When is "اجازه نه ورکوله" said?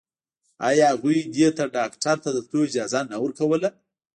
2.69-3.69